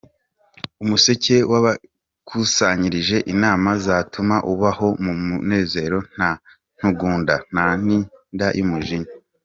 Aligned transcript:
Umuseke 0.83 1.35
wabakusanyirije 1.51 3.17
inama 3.33 3.69
zatuma 3.85 4.35
ubaho 4.51 4.87
mu 5.03 5.13
munezero 5.27 5.97
nta 6.13 6.31
ntugunda, 6.77 7.33
nta 7.51 7.65
n’inda 7.85 8.47
y’umujinya. 8.59 9.11